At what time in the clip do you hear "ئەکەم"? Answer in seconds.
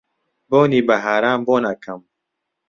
1.69-2.01